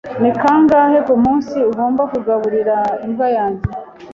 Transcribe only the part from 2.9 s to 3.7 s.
imbwa yanjye?